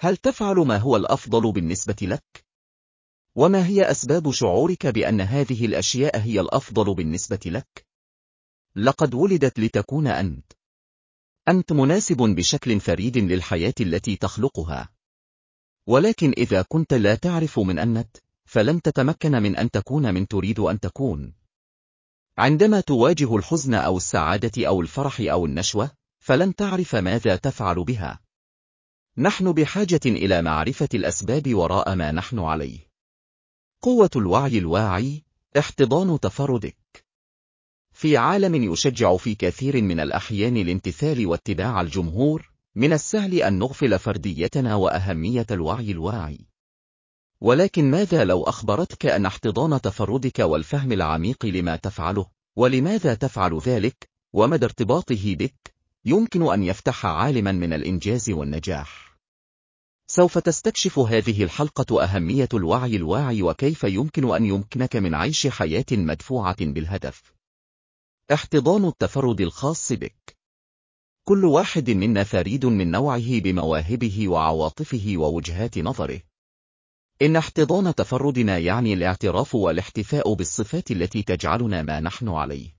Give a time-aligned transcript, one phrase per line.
[0.00, 2.44] هل تفعل ما هو الأفضل بالنسبة لك؟
[3.34, 7.86] وما هي أسباب شعورك بأن هذه الأشياء هي الأفضل بالنسبة لك؟
[8.76, 10.52] لقد ولدت لتكون أنت.
[11.48, 14.88] أنت مناسب بشكل فريد للحياة التي تخلقها.
[15.86, 20.80] ولكن إذا كنت لا تعرف من أنت، فلن تتمكن من أن تكون من تريد أن
[20.80, 21.34] تكون.
[22.38, 25.90] عندما تواجه الحزن أو السعادة أو الفرح أو النشوة،
[26.20, 28.27] فلن تعرف ماذا تفعل بها.
[29.20, 32.78] نحن بحاجة إلى معرفة الأسباب وراء ما نحن عليه.
[33.82, 35.22] قوة الوعي الواعي،
[35.58, 37.04] احتضان تفردك.
[37.92, 44.74] في عالم يشجع في كثير من الأحيان الامتثال واتباع الجمهور، من السهل أن نغفل فرديتنا
[44.74, 46.46] وأهمية الوعي الواعي.
[47.40, 52.26] ولكن ماذا لو أخبرتك أن احتضان تفردك والفهم العميق لما تفعله،
[52.56, 59.07] ولماذا تفعل ذلك، ومدى ارتباطه بك، يمكن أن يفتح عالما من الإنجاز والنجاح.
[60.18, 66.56] سوف تستكشف هذه الحلقة أهمية الوعي الواعي وكيف يمكن أن يمكنك من عيش حياة مدفوعة
[66.60, 67.32] بالهدف.
[68.32, 70.36] احتضان التفرد الخاص بك.
[71.24, 76.20] كل واحد منا فريد من نوعه بمواهبه وعواطفه ووجهات نظره.
[77.22, 82.77] إن احتضان تفردنا يعني الاعتراف والاحتفاء بالصفات التي تجعلنا ما نحن عليه.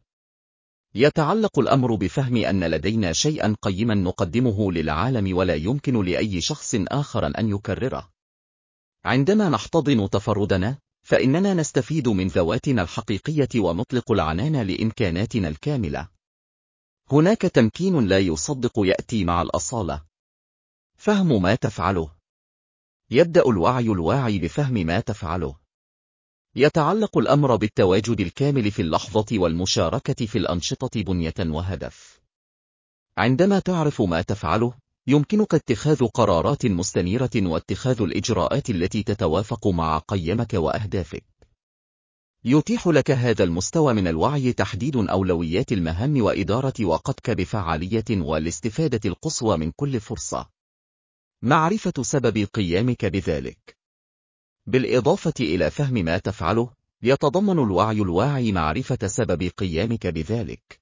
[0.96, 7.50] يتعلق الأمر بفهم أن لدينا شيئا قيما نقدمه للعالم ولا يمكن لأي شخص آخر أن
[7.50, 8.10] يكرره.
[9.06, 16.08] عندما نحتضن تفردنا، فإننا نستفيد من ذواتنا الحقيقية ونطلق العنان لإمكاناتنا الكاملة.
[17.12, 20.04] هناك تمكين لا يصدق يأتي مع الأصالة.
[20.98, 22.12] فهم ما تفعله.
[23.12, 25.56] يبدأ الوعي الواعي بفهم ما تفعله.
[26.56, 32.20] يتعلق الأمر بالتواجد الكامل في اللحظة والمشاركة في الأنشطة بنية وهدف.
[33.18, 34.74] عندما تعرف ما تفعله،
[35.08, 41.24] يمكنك اتخاذ قرارات مستنيرة واتخاذ الإجراءات التي تتوافق مع قيمك وأهدافك.
[42.46, 49.72] يتيح لك هذا المستوى من الوعي تحديد أولويات المهام وإدارة وقتك بفعالية والاستفادة القصوى من
[49.72, 50.50] كل فرصة.
[51.42, 53.79] معرفة سبب قيامك بذلك.
[54.70, 56.70] بالإضافة إلى فهم ما تفعله،
[57.02, 60.80] يتضمن الوعي الواعي معرفة سبب قيامك بذلك.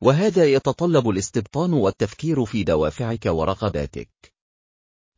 [0.00, 4.10] وهذا يتطلب الاستبطان والتفكير في دوافعك ورغباتك.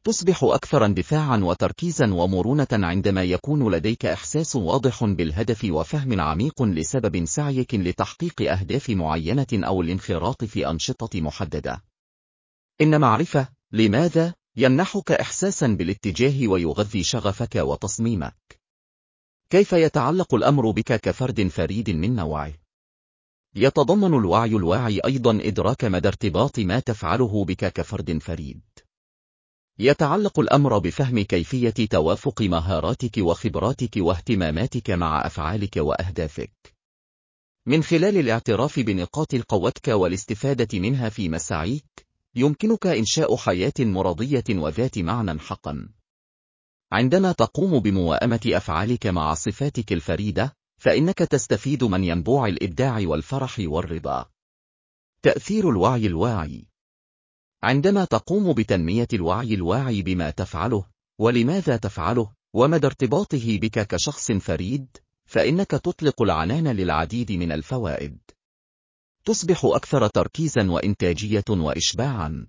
[0.04, 7.74] تصبح أكثر اندفاعا وتركيزا ومرونة عندما يكون لديك إحساس واضح بالهدف وفهم عميق لسبب سعيك
[7.74, 11.82] لتحقيق أهداف معينة أو الانخراط في أنشطة محددة.
[12.80, 18.60] إن معرفة لماذا يمنحك إحساسا بالاتجاه ويغذي شغفك وتصميمك.
[19.50, 22.52] كيف يتعلق الأمر بك كفرد فريد من نوعه؟
[23.54, 28.60] يتضمن الوعي الواعي أيضا إدراك مدى ارتباط ما تفعله بك كفرد فريد.
[29.78, 36.74] يتعلق الأمر بفهم كيفية توافق مهاراتك وخبراتك واهتماماتك مع أفعالك وأهدافك.
[37.66, 41.84] من خلال الاعتراف بنقاط قوتك والاستفادة منها في مساعيك،
[42.34, 45.88] يمكنك إنشاء حياة مرضية وذات معنى حقا.
[46.92, 54.30] عندما تقوم بمواءمة أفعالك مع صفاتك الفريدة، فإنك تستفيد من ينبوع الإبداع والفرح والرضا.
[55.22, 56.66] تأثير الوعي الواعي
[57.62, 60.84] عندما تقوم بتنمية الوعي الواعي بما تفعله،
[61.18, 68.18] ولماذا تفعله، ومدى ارتباطه بك كشخص فريد، فإنك تطلق العنان للعديد من الفوائد.
[69.24, 72.46] تصبح أكثر تركيزا وإنتاجية وإشباعا.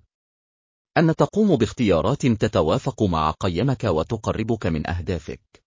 [0.97, 5.63] أن تقوم باختيارات تتوافق مع قيمك وتقربك من أهدافك.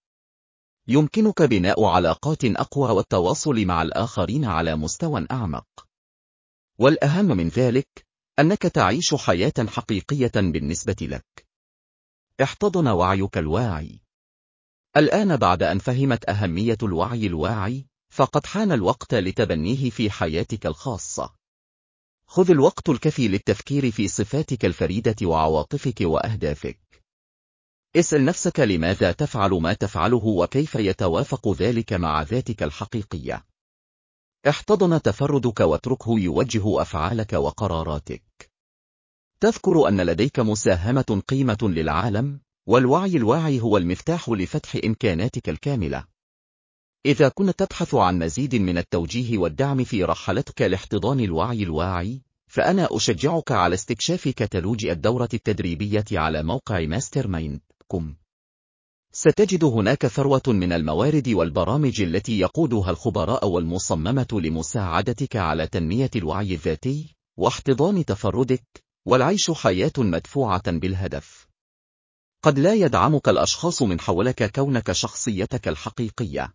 [0.89, 5.87] يمكنك بناء علاقات أقوى والتواصل مع الآخرين على مستوى أعمق.
[6.79, 8.07] والأهم من ذلك،
[8.39, 11.47] أنك تعيش حياة حقيقية بالنسبة لك.
[12.43, 14.01] احتضن وعيك الواعي.
[14.97, 21.35] الآن بعد أن فهمت أهمية الوعي الواعي، فقد حان الوقت لتبنيه في حياتك الخاصة.
[22.27, 27.05] خذ الوقت الكفي للتفكير في صفاتك الفريدة وعواطفك وأهدافك.
[27.97, 33.47] اسأل نفسك لماذا تفعل ما تفعله وكيف يتوافق ذلك مع ذاتك الحقيقية.
[34.49, 38.51] احتضن تفردك واتركه يوجه أفعالك وقراراتك.
[39.41, 46.16] تذكر أن لديك مساهمة قيمة للعالم، والوعي الواعي هو المفتاح لفتح إمكاناتك الكاملة.
[47.07, 53.53] إذا كنت تبحث عن مزيد من التوجيه والدعم في رحلتك لاحتضان الوعي الواعي، فأنا أشجعك
[53.53, 56.85] على استكشاف كتالوج الدورة التدريبية على موقع
[57.89, 58.15] كم.
[59.13, 67.15] ستجد هناك ثروة من الموارد والبرامج التي يقودها الخبراء والمصممة لمساعدتك على تنمية الوعي الذاتي،
[67.37, 71.47] واحتضان تفردك، والعيش حياة مدفوعة بالهدف.
[72.43, 76.55] قد لا يدعمك الأشخاص من حولك كونك شخصيتك الحقيقية.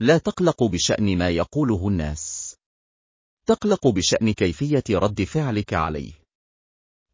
[0.00, 2.56] لا تقلق بشأن ما يقوله الناس.
[3.46, 6.12] تقلق بشأن كيفية رد فعلك عليه.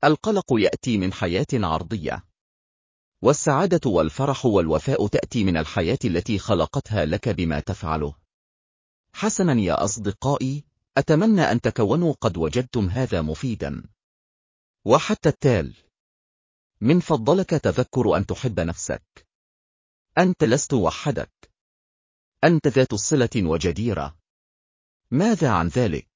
[0.04, 2.24] القلق يأتي من حياة عرضية.
[3.22, 8.14] والسعادة والفرح والوفاء تأتي من الحياة التي خلقتها لك بما تفعله.
[9.14, 10.64] حسنا يا أصدقائي،
[10.96, 13.82] أتمنى أن تكونوا قد وجدتم هذا مفيدا.
[14.84, 15.74] وحتى التال.
[16.80, 19.26] من فضلك تذكر أن تحب نفسك.
[20.18, 21.51] أنت لست وحدك.
[22.44, 24.16] أنت ذات صلة وجديرة.
[25.10, 26.11] ماذا عن ذلك؟